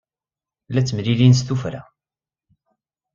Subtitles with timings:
[0.73, 1.81] La ttemlilin s tuffra.